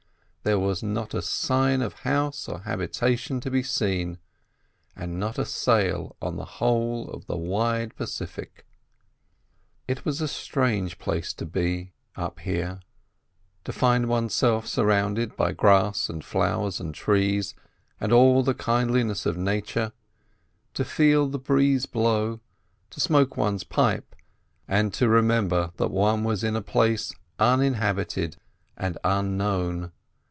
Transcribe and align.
There 0.43 0.57
was 0.57 0.81
not 0.81 1.13
a 1.13 1.21
sign 1.21 1.83
of 1.83 1.93
house 1.99 2.49
or 2.49 2.61
habitation 2.61 3.39
to 3.41 3.51
be 3.51 3.61
seen, 3.61 4.17
and 4.95 5.19
not 5.19 5.37
a 5.37 5.45
sail 5.45 6.15
on 6.19 6.35
the 6.35 6.45
whole 6.57 7.11
of 7.11 7.27
the 7.27 7.37
wide 7.37 7.95
Pacific. 7.95 8.65
It 9.87 10.03
was 10.03 10.19
a 10.19 10.27
strange 10.27 10.97
place 10.97 11.31
to 11.35 11.45
be, 11.45 11.93
up 12.15 12.39
here. 12.39 12.79
To 13.65 13.71
find 13.71 14.09
oneself 14.09 14.65
surrounded 14.65 15.35
by 15.37 15.51
grass 15.51 16.09
and 16.09 16.25
flowers 16.25 16.79
and 16.79 16.95
trees, 16.95 17.53
and 17.99 18.11
all 18.11 18.41
the 18.41 18.55
kindliness 18.55 19.27
of 19.27 19.37
nature, 19.37 19.91
to 20.73 20.83
feel 20.83 21.27
the 21.29 21.37
breeze 21.37 21.85
blow, 21.85 22.39
to 22.89 22.99
smoke 22.99 23.37
one's 23.37 23.63
pipe, 23.63 24.15
and 24.67 24.91
to 24.95 25.07
remember 25.07 25.71
that 25.77 25.91
one 25.91 26.23
was 26.23 26.43
in 26.43 26.55
a 26.55 26.63
place 26.63 27.13
uninhabited 27.37 28.37
and 28.75 28.97
unknown. 29.03 29.91